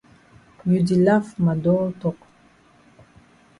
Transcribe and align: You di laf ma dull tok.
You 0.69 0.79
di 0.87 0.95
laf 1.05 1.25
ma 1.43 1.53
dull 1.63 1.85
tok. 2.01 2.19